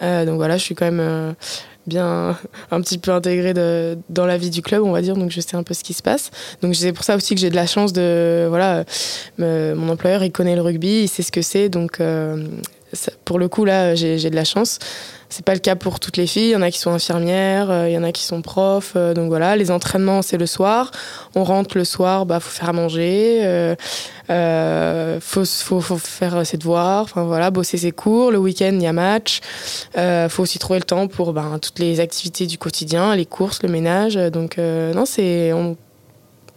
donc 0.01 0.37
voilà, 0.37 0.57
je 0.57 0.63
suis 0.63 0.77
quand 0.77 0.85
même 0.91 1.35
bien 1.87 2.37
un 2.71 2.81
petit 2.81 2.99
peu 2.99 3.13
intégré 3.13 3.55
de, 3.55 3.99
dans 4.09 4.27
la 4.27 4.37
vie 4.37 4.51
du 4.51 4.63
club, 4.63 4.83
on 4.83 4.93
va 4.93 5.03
dire, 5.03 5.17
donc 5.17 5.31
je 5.31 5.41
sais 5.41 5.57
un 5.57 5.63
peu 5.63 5.75
ce 5.75 5.85
qui 5.85 5.95
se 5.95 6.03
passe. 6.03 6.31
Donc 6.63 6.75
c'est 6.75 6.93
pour 6.93 7.05
ça 7.05 7.17
aussi 7.17 7.35
que 7.35 7.41
j'ai 7.41 7.51
de 7.51 7.57
la 7.57 7.67
chance 7.67 7.93
de 7.93 8.47
voilà, 8.49 8.85
mon 9.39 9.89
employeur 9.89 10.23
il 10.23 10.33
connaît 10.33 10.57
le 10.57 10.63
rugby, 10.63 11.03
il 11.03 11.09
sait 11.09 11.23
ce 11.23 11.33
que 11.33 11.43
c'est, 11.43 11.69
donc 11.69 12.01
euh, 12.01 12.47
pour 13.25 13.39
le 13.39 13.49
coup 13.49 13.65
là 13.65 13.95
j'ai 13.95 14.31
de 14.31 14.37
la 14.37 14.45
chance. 14.45 14.79
C'est 15.29 15.45
pas 15.45 15.55
le 15.55 15.61
cas 15.61 15.75
pour 15.75 15.99
toutes 15.99 16.17
les 16.17 16.27
filles. 16.27 16.51
Il 16.51 16.53
y 16.53 16.57
en 16.57 16.63
a 16.63 16.71
qui 16.71 16.79
sont 16.79 16.93
infirmières, 16.93 17.71
euh, 17.71 17.89
il 17.89 17.95
y 17.95 17.99
en 17.99 18.05
a 18.05 18.13
qui 18.13 18.23
sont 18.23 18.43
profs. 18.43 18.93
Euh, 18.97 19.13
donc 19.13 19.29
voilà, 19.29 19.57
les 19.57 19.71
entraînements 19.71 20.23
c'est 20.23 20.37
le 20.37 20.47
soir. 20.47 20.91
On 21.35 21.45
rentre 21.45 21.77
le 21.77 21.85
soir, 21.85 22.27
bah 22.27 22.41
faut 22.41 22.51
faire 22.51 22.69
à 22.69 22.73
manger, 22.73 23.41
euh, 23.43 25.21
faut, 25.21 25.45
faut, 25.45 25.81
faut, 25.81 25.99
faire 25.99 26.47
ses 26.47 26.57
devoirs. 26.57 27.03
Enfin 27.03 27.25
voilà, 27.25 27.51
bosser 27.51 27.79
ses 27.79 27.93
cours. 27.93 28.31
Le 28.31 28.39
week-end 28.39 28.73
il 28.73 28.83
y 28.83 28.87
a 28.87 28.93
match. 28.93 29.41
faut 30.29 30.43
aussi 30.43 30.59
trouver 30.59 30.79
le 30.79 30.85
temps 30.85 31.09
pour 31.09 31.33
ben, 31.33 31.59
toutes 31.61 31.79
les 31.79 32.01
activités 32.01 32.47
du 32.47 32.59
quotidien, 32.59 33.17
les 33.17 33.27
courses, 33.27 33.63
le 33.63 33.69
ménage. 33.69 34.15
Donc 34.15 34.59
non, 34.59 35.07
c'est 35.07 35.53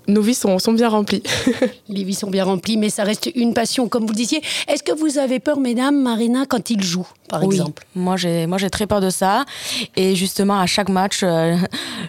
nos 0.09 0.21
vies 0.21 0.33
sont, 0.33 0.59
sont 0.59 0.73
bien 0.73 0.89
remplies. 0.89 1.23
Les 1.89 2.03
vies 2.03 2.15
sont 2.15 2.29
bien 2.29 2.43
remplies, 2.43 2.77
mais 2.77 2.89
ça 2.89 3.03
reste 3.03 3.29
une 3.35 3.53
passion, 3.53 3.87
comme 3.87 4.03
vous 4.03 4.11
le 4.11 4.17
disiez. 4.17 4.41
Est-ce 4.67 4.83
que 4.83 4.91
vous 4.91 5.17
avez 5.17 5.39
peur, 5.39 5.59
mesdames, 5.59 6.01
Marina, 6.01 6.45
quand 6.47 6.69
il 6.69 6.83
joue, 6.83 7.07
par 7.29 7.43
oui. 7.43 7.55
exemple? 7.55 7.85
Moi, 7.95 8.17
j'ai, 8.17 8.47
moi, 8.47 8.57
j'ai 8.57 8.69
très 8.69 8.87
peur 8.87 9.01
de 9.01 9.09
ça. 9.09 9.45
Et 9.95 10.15
justement, 10.15 10.59
à 10.59 10.65
chaque 10.65 10.89
match, 10.89 11.21
euh, 11.23 11.55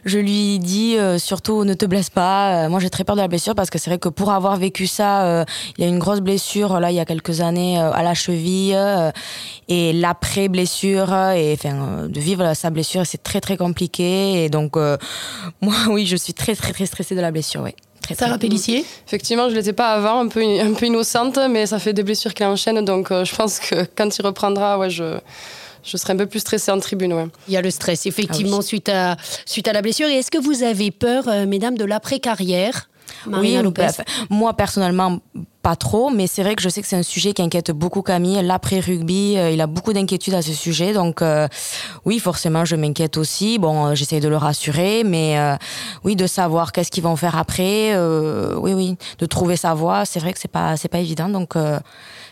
je 0.04 0.18
lui 0.18 0.58
dis 0.58 0.96
euh, 0.96 1.18
surtout 1.18 1.64
ne 1.64 1.74
te 1.74 1.84
blesse 1.84 2.10
pas. 2.10 2.64
Euh, 2.64 2.68
moi, 2.68 2.80
j'ai 2.80 2.90
très 2.90 3.04
peur 3.04 3.16
de 3.16 3.20
la 3.20 3.28
blessure 3.28 3.54
parce 3.54 3.70
que 3.70 3.78
c'est 3.78 3.90
vrai 3.90 3.98
que 3.98 4.08
pour 4.08 4.30
avoir 4.32 4.56
vécu 4.56 4.86
ça, 4.86 5.44
il 5.76 5.84
y 5.84 5.86
a 5.86 5.88
une 5.88 5.98
grosse 5.98 6.20
blessure 6.20 6.80
là, 6.80 6.90
il 6.90 6.96
y 6.96 7.00
a 7.00 7.04
quelques 7.04 7.40
années 7.40 7.78
à 7.78 8.02
la 8.02 8.14
cheville 8.14 8.78
et 9.68 9.92
l'après 9.92 10.48
blessure 10.48 11.12
et 11.34 11.52
enfin 11.52 12.08
de 12.08 12.20
vivre 12.20 12.54
sa 12.54 12.70
blessure, 12.70 13.06
c'est 13.06 13.22
très 13.22 13.40
très 13.40 13.56
compliqué. 13.56 14.44
Et 14.44 14.48
donc, 14.48 14.76
moi, 15.60 15.74
oui, 15.88 16.06
je 16.06 16.16
suis 16.16 16.34
très 16.34 16.54
très 16.54 16.72
très 16.72 16.86
stressée 16.86 17.14
de 17.14 17.20
la 17.20 17.30
blessure. 17.30 17.62
Oui. 17.62 17.74
Sarah 18.14 18.38
Pellissier 18.38 18.84
Effectivement, 19.06 19.48
je 19.48 19.54
ne 19.54 19.58
l'étais 19.58 19.72
pas 19.72 19.90
avant, 19.92 20.20
un 20.20 20.28
peu, 20.28 20.42
un 20.42 20.72
peu 20.74 20.86
innocente, 20.86 21.38
mais 21.48 21.66
ça 21.66 21.78
fait 21.78 21.92
des 21.92 22.02
blessures 22.02 22.34
qui 22.34 22.44
enchaînent. 22.44 22.84
Donc 22.84 23.10
euh, 23.10 23.24
je 23.24 23.34
pense 23.34 23.58
que 23.58 23.86
quand 23.96 24.16
il 24.16 24.22
reprendra, 24.22 24.78
ouais, 24.78 24.90
je, 24.90 25.18
je 25.84 25.96
serai 25.96 26.12
un 26.12 26.16
peu 26.16 26.26
plus 26.26 26.40
stressée 26.40 26.70
en 26.70 26.78
tribune. 26.80 27.12
Ouais. 27.12 27.26
Il 27.48 27.54
y 27.54 27.56
a 27.56 27.62
le 27.62 27.70
stress, 27.70 28.06
effectivement, 28.06 28.58
ah 28.58 28.62
suite, 28.62 28.88
à, 28.88 29.16
suite 29.46 29.68
à 29.68 29.72
la 29.72 29.82
blessure. 29.82 30.08
Et 30.08 30.18
est-ce 30.18 30.30
que 30.30 30.38
vous 30.38 30.62
avez 30.62 30.90
peur, 30.90 31.24
euh, 31.28 31.46
mesdames, 31.46 31.76
de 31.76 31.84
l'après-carrière? 31.84 32.88
Oui, 33.26 33.56
moi 34.28 34.54
personnellement, 34.54 35.20
pas 35.62 35.76
trop, 35.76 36.10
mais 36.10 36.26
c'est 36.26 36.42
vrai 36.42 36.56
que 36.56 36.62
je 36.62 36.68
sais 36.68 36.80
que 36.80 36.88
c'est 36.88 36.96
un 36.96 37.02
sujet 37.02 37.32
qui 37.32 37.42
inquiète 37.42 37.70
beaucoup 37.70 38.02
Camille. 38.02 38.42
L'après-rugby, 38.42 39.36
euh, 39.36 39.50
il 39.50 39.60
a 39.60 39.66
beaucoup 39.66 39.92
d'inquiétudes 39.92 40.34
à 40.34 40.42
ce 40.42 40.52
sujet. 40.52 40.92
Donc, 40.92 41.20
euh, 41.20 41.48
oui, 42.04 42.18
forcément, 42.18 42.64
je 42.64 42.76
m'inquiète 42.76 43.16
aussi. 43.16 43.58
Bon, 43.58 43.86
euh, 43.86 43.94
j'essaie 43.94 44.20
de 44.20 44.28
le 44.28 44.36
rassurer, 44.36 45.04
mais 45.04 45.36
oui, 46.04 46.16
de 46.16 46.26
savoir 46.26 46.72
qu'est-ce 46.72 46.90
qu'ils 46.90 47.04
vont 47.04 47.16
faire 47.16 47.36
après. 47.36 47.96
oui, 48.56 48.72
oui, 48.72 48.96
de 49.18 49.26
trouver 49.26 49.56
sa 49.56 49.74
voie, 49.74 50.04
c'est 50.04 50.20
vrai 50.20 50.32
que 50.32 50.38
c'est 50.38 50.48
pas, 50.48 50.76
c'est 50.76 50.88
pas 50.88 50.98
évident. 50.98 51.28
Donc, 51.28 51.54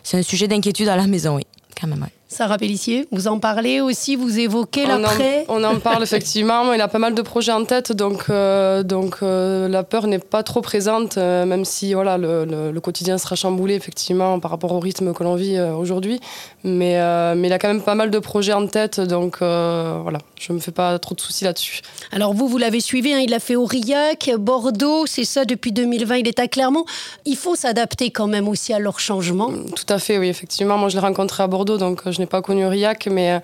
c'est 0.03 0.19
un 0.19 0.23
sujet 0.23 0.49
d'inquiétude 0.49 0.89
à 0.89 0.97
la 0.97 1.07
maison, 1.07 1.37
oui, 1.37 1.47
quand 1.79 1.87
même. 1.87 2.07
Sarah 2.31 2.59
Pellissier, 2.59 3.09
vous 3.11 3.27
en 3.27 3.39
parlez 3.39 3.81
aussi, 3.81 4.15
vous 4.15 4.39
évoquez 4.39 4.85
l'après 4.85 5.47
on, 5.49 5.65
en 5.65 5.79
parle 5.81 6.03
effectivement, 6.03 6.75
il 6.75 6.81
a 6.83 6.87
pas 6.89 6.99
mal 6.99 7.15
de 7.15 7.23
projets 7.23 7.53
en 7.53 7.65
tête, 7.65 7.91
donc, 7.93 8.27
euh, 8.29 8.83
donc 8.83 9.17
euh, 9.23 9.67
la 9.67 9.83
peur 9.83 10.07
n'est 10.07 10.19
pas 10.19 10.43
trop 10.43 10.61
présente, 10.61 11.17
euh, 11.17 11.47
même 11.47 11.65
si 11.65 11.95
voilà, 11.95 12.19
le, 12.19 12.79
quotidien 12.81 13.17
sera 13.17 13.35
chamboulé 13.35 13.75
effectivement 13.75 14.41
par 14.41 14.51
rapport 14.51 14.73
au 14.73 14.79
rythme 14.79 15.15
que 15.15 15.25
l'on 15.25 15.37
vit 15.37 15.59
aujourd'hui. 15.59 16.21
Mais, 16.65 16.99
mais 17.35 17.49
il 17.49 17.53
a 17.53 17.59
quand 17.59 17.69
même 17.69 17.83
pas 17.83 17.95
mal 17.95 18.11
de 18.11 18.19
projets 18.19 18.53
en 18.53 18.67
tête, 18.67 19.01
donc 19.01 19.39
voilà, 19.39 20.19
je 20.39 20.53
ne 20.53 20.59
me 20.59 20.61
fais 20.61 20.71
pas 20.71 20.99
trop 20.99 21.15
de 21.15 21.21
soucis 21.21 21.45
là-dessus. 21.45 21.81
Alors 22.13 22.35
vous, 22.35 22.47
vous 22.47 22.59
l'avez 22.59 22.81
suivi, 22.81 23.13
hein, 23.13 23.21
il 23.21 23.33
a 23.33 23.41
fait 23.41 23.57
Aurillac, 23.57 24.31
Bordeaux, 24.39 25.07
c'est 25.07 25.25
ça 25.25 25.45
depuis 25.47 25.73
2020, 25.73 26.17
il 26.17 26.29
est 26.29 26.39
à 26.39 26.47
Clermont. 26.47 26.85
Il 27.25 27.37
faut 27.37 27.57
s'adapter 27.57 28.11
quand 28.11 28.27
même 28.27 28.49
aussi 28.49 28.73
à 28.75 28.79
leur 28.79 29.01
changement. 29.01 29.51
Tout 29.75 29.93
à 29.93 29.99
fait, 29.99 30.19
oui, 30.19 30.29
effectivement. 30.29 30.79
Moi, 30.79 30.89
je 30.89 30.95
l'ai 30.95 31.01
rencontré 31.03 31.43
à 31.43 31.47
Bordeaux, 31.47 31.79
donc 31.79 32.03
je 32.11 32.18
n'ai 32.21 32.27
pas 32.27 32.43
connu 32.43 32.65
Aurillac, 32.65 33.07
mais 33.11 33.41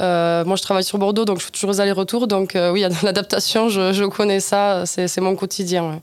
euh, 0.00 0.44
moi 0.44 0.56
je 0.56 0.62
travaille 0.62 0.84
sur 0.84 0.98
Bordeaux, 0.98 1.24
donc 1.24 1.38
je 1.38 1.44
fais 1.44 1.50
toujours 1.50 1.70
les 1.70 1.80
allers-retours. 1.80 2.26
Donc 2.26 2.56
euh, 2.56 2.70
oui, 2.70 2.84
l'adaptation, 3.02 3.68
je, 3.68 3.92
je, 3.92 4.04
connais 4.04 4.40
ça, 4.40 4.84
c'est 4.86 5.20
mon 5.20 5.36
quotidien. 5.36 6.00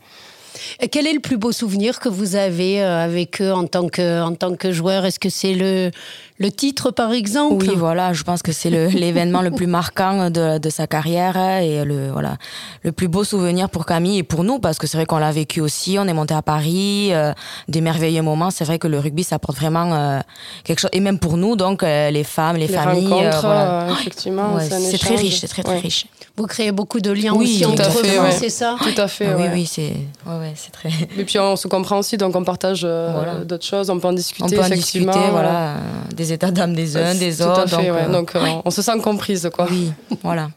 Quel 0.92 1.08
est 1.08 1.14
le 1.14 1.20
plus 1.20 1.38
beau 1.38 1.52
souvenir 1.52 2.00
que 2.00 2.10
vous 2.10 2.36
avez 2.36 2.82
euh, 2.82 3.04
avec 3.04 3.42
eux 3.42 3.52
en 3.52 3.68
tant 3.68 3.88
que, 3.88 4.22
en 4.22 4.36
tant 4.36 4.56
que 4.56 4.72
joueur? 4.72 5.06
Est-ce 5.06 5.20
que 5.20 5.30
c'est 5.30 5.54
le, 5.54 5.92
le 6.38 6.52
titre, 6.52 6.92
par 6.92 7.12
exemple? 7.14 7.66
Oui, 7.66 7.76
voilà, 7.76 8.14
je 8.14 8.24
pense 8.24 8.42
que 8.42 8.52
c'est 8.52 8.70
l'événement 8.90 9.42
le, 9.42 9.52
plus 9.52 9.68
marquant 9.68 10.30
de, 10.30 10.58
de, 10.58 10.70
sa 10.70 10.88
carrière 10.88 11.38
et 11.38 11.86
le, 11.86 12.12
voilà, 12.12 12.38
le 12.84 12.92
plus 12.92 13.08
beau 13.08 13.24
souvenir 13.24 13.70
pour 13.70 13.86
Camille 13.86 14.20
et 14.20 14.24
pour 14.24 14.44
nous, 14.44 14.60
parce 14.60 14.78
que 14.78 14.88
c'est 14.88 14.98
vrai 14.98 15.06
qu'on 15.06 15.18
l'a 15.18 15.32
vécu 15.32 15.62
aussi, 15.62 15.98
on 16.00 16.08
est 16.08 16.14
monté 16.14 16.34
à 16.34 16.42
Paris, 16.42 17.10
euh, 17.14 17.34
des 17.68 17.82
merveilleux 17.82 18.22
moments. 18.22 18.52
C'est 18.52 18.66
vrai 18.66 18.80
que 18.80 18.88
le 18.88 19.00
rugby, 19.00 19.24
ça 19.24 19.36
apporte 19.36 19.58
vraiment 19.58 19.94
euh, 19.94 20.20
quelque 20.64 20.80
chose, 20.80 20.90
et 20.94 21.00
même 21.00 21.20
pour 21.20 21.38
nous, 21.38 21.56
donc 21.56 21.84
euh, 21.84 22.12
les 22.12 22.24
femmes, 22.24 22.58
les, 22.58 22.68
familles. 22.68 23.08
Voilà. 23.42 23.88
effectivement, 23.92 24.58
c'est 24.60 24.98
très 24.98 25.16
riche, 25.16 25.40
c'est 25.40 25.48
très, 25.48 25.64
très 25.64 25.80
riche. 25.80 26.08
Vous 26.38 26.48
créez 26.48 26.72
beaucoup 26.74 27.00
de 27.00 27.12
liens 27.12 27.34
aussi 27.34 27.66
entre 27.66 27.90
vous, 27.90 28.32
c'est 28.38 28.50
ça 28.50 28.76
Tout 28.82 29.02
à 29.02 29.08
fait. 29.08 29.28
Ah 29.28 29.38
oui, 29.38 29.46
oui, 29.54 29.66
c'est 29.66 29.94
ouais, 30.28 30.54
très. 30.74 30.90
Et 31.18 31.24
puis 31.24 31.40
on 31.40 31.56
se 31.56 31.68
comprend 31.68 32.00
aussi, 32.00 32.18
donc 32.18 32.36
on 32.36 32.44
partage 32.44 32.82
d'autres 32.82 33.66
choses, 33.66 33.90
on 33.90 34.00
peut 34.00 34.08
en 34.08 34.14
discuter. 34.14 34.44
On 34.44 34.50
peut 34.50 34.64
en 34.64 34.70
discuter, 34.70 35.20
voilà, 35.32 35.76
des 36.14 36.34
états 36.34 36.52
d'âme 36.52 36.76
des 36.76 36.98
uns, 36.98 37.16
des 37.16 37.42
autres. 37.42 37.66
donc, 38.10 38.36
euh, 38.36 38.62
on 38.64 38.72
se 38.72 38.82
sent 38.82 38.98
comprise, 39.04 39.50
quoi. 39.54 39.68
Oui, 39.70 39.92
voilà. 40.24 40.50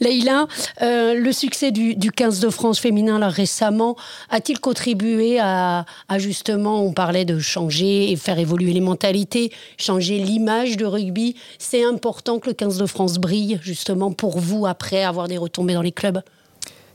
Leïla, 0.00 0.46
euh, 0.82 1.14
le 1.14 1.32
succès 1.32 1.70
du, 1.70 1.96
15 2.10 2.40
de 2.40 2.50
France 2.50 2.78
féminin 2.78 3.18
là, 3.18 3.28
récemment 3.28 3.96
a-t-il 4.30 4.60
contribué 4.60 5.38
à, 5.40 5.84
justement, 6.16 6.84
on 6.84 6.92
parlait 6.92 7.24
de 7.24 7.38
changer 7.38 8.10
et 8.10 8.16
faire 8.16 8.38
évoluer 8.38 8.72
les 8.72 8.80
mentalités, 8.80 9.52
changer 9.78 10.18
l'image 10.18 10.76
de 10.76 10.84
rugby? 10.84 11.36
C'est 11.58 11.84
important 11.84 12.38
que 12.38 12.48
le 12.48 12.54
15 12.54 12.78
de 12.78 12.86
France 12.86 13.18
brille 13.18 13.58
justement 13.62 14.12
pour 14.12 14.38
vous 14.38 14.66
après 14.66 15.04
avoir 15.04 15.28
des 15.28 15.38
retombées 15.38 15.74
dans 15.74 15.82
les 15.82 15.92
clubs? 15.92 16.20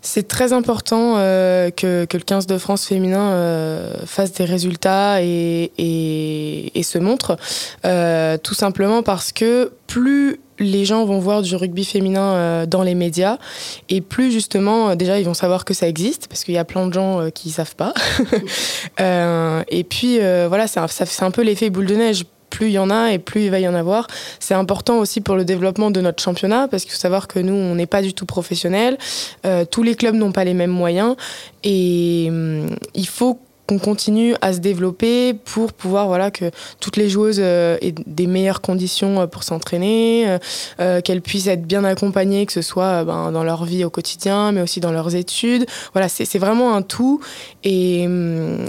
C'est 0.02 0.28
très 0.28 0.54
important 0.54 1.16
euh, 1.18 1.72
que, 1.72 2.06
le 2.12 2.20
15 2.20 2.46
de 2.46 2.60
France 2.60 2.86
féminin 2.86 3.32
euh, 3.32 4.06
fasse 4.06 4.34
des 4.34 4.46
résultats 4.46 5.24
et, 5.24 5.72
se 6.84 7.00
montre, 7.00 7.38
tout 8.44 8.54
simplement 8.54 9.02
parce 9.02 9.32
que 9.32 9.72
plus 9.88 10.40
les 10.60 10.86
gens 10.86 11.06
vont 11.06 11.20
voir 11.20 11.42
du 11.42 11.56
rugby 11.56 11.84
féminin 11.86 12.66
dans 12.66 12.84
les 12.84 12.96
médias 12.96 13.38
et 13.90 14.02
plus 14.02 14.32
justement 14.32 14.96
déjà 14.96 15.20
ils 15.20 15.26
vont 15.26 15.34
savoir 15.34 15.66
que 15.66 15.74
ça 15.74 15.88
existe 15.88 16.28
parce 16.28 16.44
qu'il 16.44 16.54
y 16.54 16.58
a 16.58 16.66
plein 16.66 16.88
de 16.88 16.94
gens 16.94 17.30
qui 17.34 17.50
ne 17.50 17.54
savent 17.54 17.76
pas 17.76 17.94
et 19.70 19.84
puis 19.84 20.20
voilà 20.20 20.68
c'est 20.68 20.80
un, 20.80 20.88
un 21.28 21.32
peu 21.32 21.42
l'effet 21.42 21.70
boule 21.70 21.86
de 21.86 21.96
neige 21.96 22.24
plus 22.56 22.68
il 22.68 22.74
y 22.74 22.80
en 22.80 22.90
a 22.90 23.12
et 23.12 23.20
plus 23.20 23.46
il 23.46 23.52
va 23.52 23.60
y 23.60 23.68
en 23.68 23.74
avoir. 23.74 24.08
C'est 24.40 24.54
important 24.54 25.00
aussi 25.00 25.22
pour 25.22 25.36
le 25.36 25.44
développement 25.44 25.92
de 25.92 26.00
notre 26.00 26.24
championnat 26.24 26.68
parce 26.70 26.84
qu'il 26.84 26.94
faut 26.94 27.00
savoir 27.00 27.28
que 27.28 27.40
nous, 27.40 27.54
on 27.54 27.76
n'est 27.76 27.86
pas 27.86 28.02
du 28.02 28.14
tout 28.14 28.26
professionnels. 28.26 28.98
Euh, 29.46 29.66
tous 29.66 29.84
les 29.84 29.96
clubs 29.96 30.16
n'ont 30.16 30.32
pas 30.32 30.46
les 30.46 30.54
mêmes 30.54 30.72
moyens 30.72 31.16
et 31.64 32.28
hum, 32.30 32.70
il 32.94 33.08
faut 33.08 33.40
qu'on 33.68 33.80
continue 33.80 34.36
à 34.42 34.54
se 34.54 34.60
développer 34.60 35.34
pour 35.34 35.74
pouvoir 35.74 36.08
voilà 36.08 36.32
que 36.32 36.52
toutes 36.80 36.98
les 36.98 37.10
joueuses 37.10 37.40
euh, 37.40 37.78
aient 37.82 37.96
des 38.06 38.28
meilleures 38.28 38.62
conditions 38.62 39.22
euh, 39.22 39.28
pour 39.28 39.44
s'entraîner, 39.44 40.38
qu'elles 41.04 41.22
puissent 41.22 41.48
être 41.48 41.66
bien 41.66 41.84
accompagnées, 41.84 42.46
que 42.46 42.52
ce 42.54 42.62
soit 42.62 43.04
ben, 43.04 43.32
dans 43.32 43.44
leur 43.44 43.66
vie 43.66 43.84
au 43.84 43.90
quotidien, 43.90 44.52
mais 44.52 44.62
aussi 44.62 44.80
dans 44.80 44.92
leurs 44.92 45.16
études. 45.16 45.66
Voilà, 45.94 46.10
c'est 46.10 46.38
vraiment 46.38 46.76
un 46.76 46.82
tout 46.82 47.20
et 47.64 48.06
hum, 48.06 48.68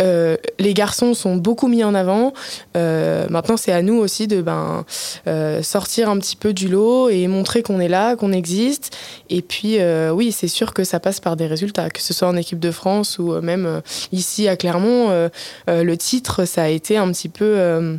euh, 0.00 0.36
les 0.58 0.74
garçons 0.74 1.14
sont 1.14 1.36
beaucoup 1.36 1.68
mis 1.68 1.84
en 1.84 1.94
avant. 1.94 2.32
Euh, 2.76 3.26
maintenant, 3.30 3.56
c'est 3.56 3.72
à 3.72 3.82
nous 3.82 3.94
aussi 3.94 4.26
de 4.26 4.42
ben, 4.42 4.84
euh, 5.26 5.62
sortir 5.62 6.08
un 6.08 6.18
petit 6.18 6.36
peu 6.36 6.52
du 6.52 6.68
lot 6.68 7.08
et 7.08 7.26
montrer 7.26 7.62
qu'on 7.62 7.80
est 7.80 7.88
là, 7.88 8.16
qu'on 8.16 8.32
existe. 8.32 8.96
Et 9.30 9.42
puis, 9.42 9.78
oui, 10.12 10.32
c'est 10.32 10.48
sûr 10.48 10.74
que 10.74 10.84
ça 10.84 11.00
passe 11.00 11.20
par 11.20 11.36
des 11.36 11.46
résultats, 11.46 11.90
que 11.90 12.00
ce 12.00 12.14
soit 12.14 12.28
en 12.28 12.36
équipe 12.36 12.58
de 12.58 12.70
France 12.70 13.18
ou 13.18 13.40
même 13.40 13.82
ici 14.12 14.48
à 14.48 14.56
Clermont. 14.56 15.28
le 15.66 15.96
titre, 15.96 16.44
ça 16.44 16.64
a 16.64 16.68
été 16.68 16.96
un 16.96 17.10
petit 17.12 17.28
peu 17.28 17.98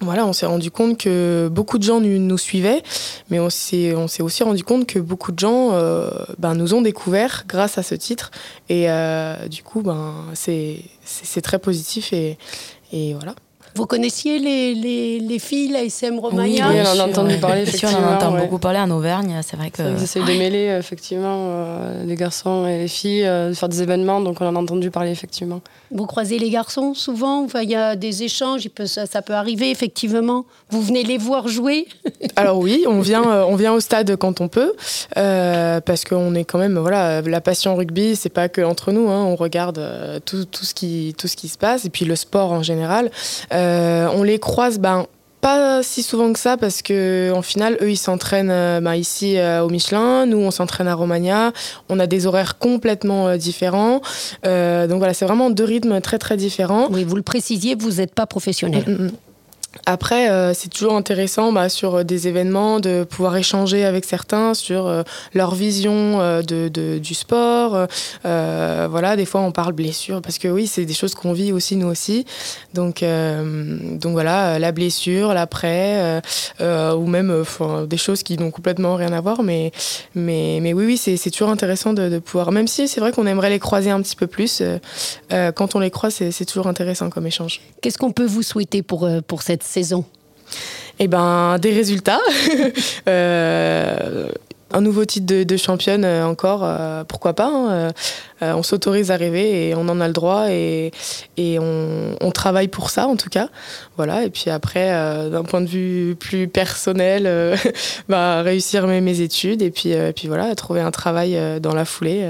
voilà, 0.00 0.26
on 0.26 0.32
s'est 0.32 0.46
rendu 0.46 0.70
compte 0.70 0.98
que 0.98 1.48
beaucoup 1.50 1.78
de 1.78 1.82
gens 1.82 2.00
nous, 2.00 2.38
suivaient, 2.38 2.82
mais 3.30 3.40
on 3.40 3.48
s'est, 3.48 3.94
aussi 4.20 4.42
rendu 4.42 4.62
compte 4.62 4.86
que 4.86 4.98
beaucoup 4.98 5.32
de 5.32 5.38
gens 5.38 5.72
euh, 5.72 6.10
ben, 6.38 6.54
nous 6.54 6.74
ont 6.74 6.82
découvert 6.82 7.44
grâce 7.48 7.78
à 7.78 7.82
ce 7.82 7.94
titre. 7.94 8.30
Et 8.68 8.90
euh, 8.90 9.48
du 9.48 9.62
coup, 9.62 9.82
ben, 9.82 10.12
c'est, 10.34 10.82
très 11.42 11.58
positif 11.58 12.12
et, 12.12 12.36
et 12.92 13.14
voilà. 13.14 13.34
Vous 13.76 13.84
connaissiez 13.84 14.38
les, 14.38 14.74
les, 14.74 15.20
les 15.20 15.38
filles, 15.38 15.68
la 15.68 15.84
SM 15.84 16.18
Romagna 16.18 16.70
Oui, 16.70 16.76
on 16.82 16.96
en 16.96 16.98
a 16.98 17.08
entendu 17.08 17.36
parler, 17.36 17.60
effectivement. 17.60 17.98
on 18.00 18.12
en 18.12 18.16
entend 18.16 18.32
beaucoup 18.32 18.58
parler 18.58 18.78
en 18.78 18.90
Auvergne, 18.90 19.38
c'est 19.42 19.56
vrai 19.56 19.70
que... 19.70 19.82
Ils 19.82 20.02
essayent 20.02 20.24
de 20.24 20.32
mêler, 20.32 20.74
effectivement, 20.78 21.36
euh, 21.50 22.04
les 22.06 22.14
garçons 22.14 22.66
et 22.66 22.78
les 22.78 22.88
filles, 22.88 23.26
euh, 23.26 23.50
de 23.50 23.54
faire 23.54 23.68
des 23.68 23.82
événements, 23.82 24.22
donc 24.22 24.40
on 24.40 24.46
en 24.46 24.56
a 24.56 24.58
entendu 24.58 24.90
parler, 24.90 25.10
effectivement. 25.10 25.60
Vous 25.90 26.06
croisez 26.06 26.38
les 26.38 26.48
garçons 26.48 26.94
souvent? 26.94 27.44
Enfin, 27.44 27.60
Il 27.60 27.68
y 27.68 27.74
a 27.74 27.96
des 27.96 28.22
échanges, 28.22 28.64
il 28.64 28.70
peut, 28.70 28.86
ça, 28.86 29.04
ça, 29.04 29.20
peut 29.20 29.34
arriver, 29.34 29.70
effectivement. 29.70 30.46
Vous 30.70 30.80
venez 30.80 31.02
les 31.02 31.18
voir 31.18 31.46
jouer? 31.46 31.86
Alors 32.36 32.58
oui, 32.58 32.86
on 32.88 33.00
vient, 33.00 33.28
euh, 33.30 33.44
on 33.46 33.56
vient 33.56 33.74
au 33.74 33.80
stade 33.80 34.16
quand 34.16 34.40
on 34.40 34.48
peut, 34.48 34.72
parce 35.14 36.04
qu'on 36.06 36.34
est 36.34 36.44
quand 36.44 36.58
même... 36.58 36.78
Voilà, 36.78 37.20
la 37.20 37.40
passion 37.42 37.76
rugby, 37.76 38.16
c'est 38.16 38.30
pas 38.30 38.48
que 38.48 38.62
entre 38.62 38.90
nous, 38.90 39.10
hein, 39.10 39.22
on 39.22 39.36
regarde 39.36 40.22
tout, 40.24 40.46
tout, 40.46 40.64
ce 40.64 40.72
qui, 40.72 41.14
tout 41.18 41.28
ce 41.28 41.36
qui 41.36 41.48
se 41.48 41.58
passe, 41.58 41.84
et 41.84 41.90
puis 41.90 42.06
le 42.06 42.16
sport 42.16 42.52
en 42.52 42.62
général. 42.62 43.10
Euh, 43.52 43.65
on 44.12 44.22
les 44.22 44.38
croise, 44.38 44.78
ben, 44.78 45.06
pas 45.40 45.82
si 45.82 46.02
souvent 46.02 46.32
que 46.32 46.38
ça 46.38 46.56
parce 46.56 46.82
que 46.82 47.30
en 47.34 47.42
final 47.42 47.76
eux 47.82 47.90
ils 47.90 47.96
s'entraînent 47.96 48.50
euh, 48.50 48.80
ben, 48.80 48.94
ici 48.94 49.38
euh, 49.38 49.62
au 49.62 49.68
Michelin, 49.68 50.26
nous 50.26 50.38
on 50.38 50.50
s'entraîne 50.50 50.88
à 50.88 50.94
Romagna, 50.94 51.52
on 51.88 52.00
a 52.00 52.06
des 52.06 52.26
horaires 52.26 52.58
complètement 52.58 53.36
différents, 53.36 54.00
donc 54.42 54.98
voilà 54.98 55.14
c'est 55.14 55.24
vraiment 55.24 55.50
deux 55.50 55.64
rythmes 55.64 56.00
très 56.00 56.18
très 56.18 56.36
différents. 56.36 56.88
Oui 56.90 57.04
vous 57.04 57.16
le 57.16 57.22
précisiez, 57.22 57.74
vous 57.74 57.92
n'êtes 57.94 58.14
pas 58.14 58.26
professionnel. 58.26 59.12
Après, 59.84 60.30
euh, 60.30 60.54
c'est 60.54 60.68
toujours 60.68 60.94
intéressant 60.94 61.52
bah, 61.52 61.68
sur 61.68 61.96
euh, 61.96 62.04
des 62.04 62.28
événements 62.28 62.80
de 62.80 63.04
pouvoir 63.04 63.36
échanger 63.36 63.84
avec 63.84 64.04
certains 64.04 64.54
sur 64.54 64.86
euh, 64.86 65.02
leur 65.34 65.54
vision 65.54 65.96
de, 66.42 66.98
du 66.98 67.14
sport. 67.14 67.86
voilà, 68.24 69.16
des 69.16 69.24
fois 69.24 69.40
on 69.40 69.52
parle 69.52 69.72
blessure 69.72 70.22
parce 70.22 70.38
que 70.38 70.48
oui, 70.48 70.66
c'est 70.66 70.84
des 70.84 70.94
choses 70.94 71.14
qu'on 71.14 71.32
vit 71.32 71.52
aussi 71.52 71.76
nous 71.76 71.88
aussi. 71.88 72.24
Donc, 72.74 73.02
donc 73.02 74.12
voilà, 74.12 74.58
la 74.58 74.72
blessure, 74.72 75.34
l'après, 75.34 76.20
ou 76.60 77.06
même 77.06 77.44
des 77.88 77.96
choses 77.96 78.22
qui 78.22 78.38
n'ont 78.38 78.50
complètement 78.50 78.96
rien 78.96 79.12
à 79.12 79.20
voir. 79.20 79.42
Mais, 79.42 79.72
mais, 80.14 80.58
mais 80.62 80.72
oui, 80.72 80.84
oui, 80.86 80.96
c'est 80.96 81.30
toujours 81.30 81.50
intéressant 81.50 81.92
de, 81.92 82.08
de, 82.08 82.18
pouvoir. 82.18 82.52
Même 82.52 82.68
si 82.68 82.88
c'est 82.88 83.00
vrai 83.00 83.12
qu'on 83.12 83.26
aimerait 83.26 83.50
les 83.50 83.58
croiser 83.58 83.90
un 83.90 84.00
petit 84.00 84.16
peu 84.16 84.26
plus, 84.26 84.62
quand 85.30 85.74
on 85.74 85.80
les 85.80 85.90
croise, 85.90 86.14
c'est 86.14 86.44
toujours 86.44 86.66
intéressant 86.66 87.10
comme 87.10 87.26
échange. 87.26 87.60
Qu'est-ce 87.80 87.98
qu'on 87.98 88.12
peut 88.12 88.26
vous 88.26 88.42
souhaiter 88.42 88.82
pour, 88.82 89.08
pour 89.26 89.42
cette 89.42 89.65
saison? 89.66 90.04
Eh 90.98 91.08
ben, 91.08 91.58
des 91.58 91.72
résultats. 91.72 92.20
Euh, 93.08 94.28
un 94.72 94.80
nouveau 94.80 95.04
titre 95.04 95.26
de, 95.44 95.56
championne 95.56 96.04
euh, 96.04 96.26
encore, 96.26 96.62
euh, 96.64 97.04
pourquoi 97.04 97.34
pas. 97.34 97.46
Hein, 97.46 97.92
on 98.40 98.64
s'autorise 98.64 99.12
à 99.12 99.16
rêver 99.16 99.68
et 99.68 99.74
on 99.76 99.88
en 99.88 100.00
a 100.00 100.08
le 100.08 100.12
droit 100.12 100.50
et, 100.50 100.90
et 101.36 101.58
on, 101.60 102.30
travaille 102.32 102.66
pour 102.66 102.90
ça 102.90 103.06
en 103.06 103.14
tout 103.14 103.28
cas. 103.28 103.48
Voilà. 103.96 104.24
Et 104.24 104.30
puis 104.30 104.50
après, 104.50 104.90
d'un 105.30 105.44
point 105.44 105.60
de 105.60 105.68
vue 105.68 106.16
plus 106.18 106.48
personnel, 106.48 107.56
bah, 108.08 108.42
réussir 108.42 108.88
mes, 108.88 109.00
mes, 109.00 109.20
études 109.20 109.62
et 109.62 109.70
puis, 109.70 109.94
puis 110.16 110.26
voilà, 110.26 110.52
trouver 110.56 110.80
un 110.80 110.90
travail 110.90 111.38
dans 111.60 111.74
la 111.74 111.84
foulée. 111.84 112.28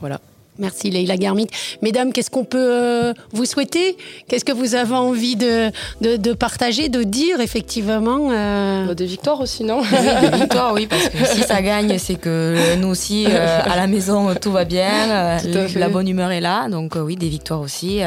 voilà. 0.00 0.20
Merci 0.58 0.90
Leïla 0.90 1.16
Garmic. 1.16 1.50
Mesdames, 1.82 2.12
qu'est-ce 2.12 2.30
qu'on 2.30 2.44
peut 2.44 2.58
euh, 2.58 3.12
vous 3.32 3.44
souhaiter? 3.44 3.96
Qu'est-ce 4.26 4.44
que 4.44 4.52
vous 4.52 4.74
avez 4.74 4.94
envie 4.94 5.36
de, 5.36 5.70
de, 6.00 6.32
partager, 6.32 6.88
de 6.88 7.02
dire 7.02 7.40
effectivement 7.40 8.30
euh? 8.32 8.86
bah, 8.86 8.94
Des 8.94 9.06
victoires 9.06 9.40
aussi, 9.40 9.64
non? 9.64 9.82
Des 9.82 10.36
victoires, 10.36 10.74
oui, 10.74 10.86
parce 10.86 11.08
que 11.08 11.24
si 11.24 11.42
ça 11.42 11.62
gagne, 11.62 11.96
c'est 11.98 12.16
que 12.16 12.76
nous 12.76 12.88
aussi, 12.88 13.26
euh, 13.28 13.60
à 13.64 13.76
la 13.76 13.86
maison, 13.86 14.34
tout 14.34 14.50
va 14.52 14.64
bien, 14.64 15.38
la 15.76 15.88
bonne 15.88 16.08
humeur 16.08 16.30
est 16.30 16.40
là. 16.40 16.68
Donc 16.68 16.96
oui, 16.96 17.16
des 17.16 17.28
victoires 17.28 17.60
aussi. 17.60 18.00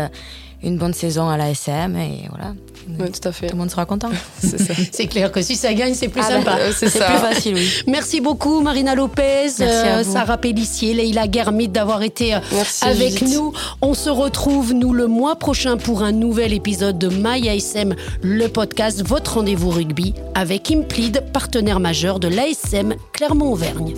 une 0.63 0.77
bonne 0.77 0.93
saison 0.93 1.29
à 1.29 1.37
l'ASM 1.37 1.95
et 1.95 2.27
voilà. 2.29 2.53
Oui, 2.99 3.11
tout 3.11 3.27
à 3.27 3.31
fait. 3.31 3.47
Tout 3.47 3.53
le 3.55 3.59
monde 3.59 3.71
sera 3.71 3.85
content. 3.85 4.09
C'est 4.39 4.57
ça. 4.59 4.73
C'est 4.91 5.07
clair 5.07 5.31
que 5.31 5.41
si 5.41 5.55
ça 5.55 5.73
gagne, 5.73 5.93
c'est 5.93 6.07
plus 6.07 6.21
Ah 6.25 6.29
sympa. 6.29 6.51
bah, 6.51 6.57
Euh, 6.59 6.71
c'est 6.77 6.89
C'est 6.89 6.99
ça. 6.99 7.05
plus 7.05 7.17
facile, 7.17 7.55
oui. 7.55 7.69
Merci 7.87 8.21
beaucoup 8.21 8.61
Marina 8.61 8.95
Lopez, 8.95 9.47
euh. 9.61 10.03
Sarah 10.03 10.37
Pellissier, 10.37 10.93
Leïla 10.93 11.27
Guermit 11.27 11.67
d'avoir 11.69 12.01
été 12.03 12.35
euh, 12.35 12.39
Merci, 12.53 12.85
avec 12.85 13.17
Judith. 13.19 13.33
nous. 13.35 13.53
On 13.81 13.93
se 13.93 14.09
retrouve 14.09 14.73
nous 14.73 14.93
le 14.93 15.07
mois 15.07 15.35
prochain 15.35 15.77
pour 15.77 16.03
un 16.03 16.11
nouvel 16.11 16.53
épisode 16.53 16.97
de 16.97 17.07
My 17.09 17.47
ASM, 17.49 17.95
le 18.21 18.47
podcast, 18.47 19.05
votre 19.05 19.35
rendez-vous 19.35 19.69
rugby 19.69 20.13
avec 20.35 20.71
Implid, 20.71 21.23
partenaire 21.33 21.79
majeur 21.79 22.19
de 22.19 22.27
l'ASM 22.27 22.95
Clermont-Auvergne. 23.13 23.93